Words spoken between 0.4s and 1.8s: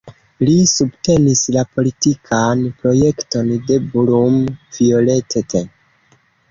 Li subtenis la